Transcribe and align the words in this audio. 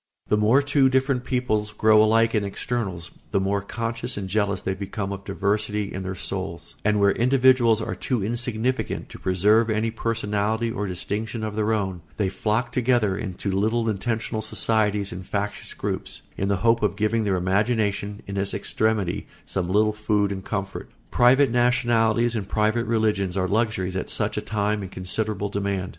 The 0.29 0.35
more 0.37 0.63
two 0.63 0.89
different 0.89 1.25
peoples 1.25 1.71
grow 1.71 2.03
alike 2.03 2.33
in 2.33 2.43
externals 2.43 3.11
the 3.29 3.39
more 3.39 3.61
conscious 3.61 4.17
and 4.17 4.27
jealous 4.27 4.63
they 4.63 4.73
become 4.73 5.11
of 5.11 5.23
diversity 5.25 5.93
in 5.93 6.01
their 6.01 6.15
souls; 6.15 6.75
and 6.83 6.99
where 6.99 7.11
individuals 7.11 7.79
are 7.81 7.93
too 7.93 8.23
insignificant 8.25 9.09
to 9.09 9.19
preserve 9.19 9.69
any 9.69 9.91
personality 9.91 10.71
or 10.71 10.87
distinction 10.87 11.43
of 11.43 11.55
their 11.55 11.71
own, 11.71 12.01
they 12.17 12.29
flock 12.29 12.71
together 12.71 13.15
into 13.15 13.51
little 13.51 13.87
intentional 13.87 14.41
societies 14.41 15.11
and 15.11 15.27
factious 15.27 15.71
groups, 15.71 16.23
in 16.35 16.47
the 16.47 16.57
hope 16.65 16.81
of 16.81 16.95
giving 16.95 17.23
their 17.23 17.35
imagination, 17.35 18.23
in 18.25 18.37
its 18.37 18.55
extremity, 18.55 19.27
some 19.45 19.69
little 19.69 19.93
food 19.93 20.31
and 20.31 20.43
comfort. 20.43 20.89
Private 21.11 21.51
nationalities 21.51 22.35
and 22.35 22.49
private 22.49 22.85
religions 22.87 23.37
are 23.37 23.47
luxuries 23.47 23.95
at 23.95 24.09
such 24.09 24.35
a 24.35 24.41
time 24.41 24.81
in 24.81 24.89
considerable 24.89 25.49
demand. 25.49 25.89